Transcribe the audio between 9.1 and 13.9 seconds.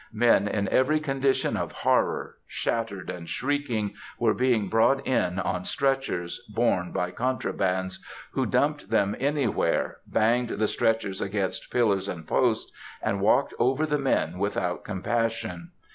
anywhere, banged the stretchers against pillars and posts, and walked over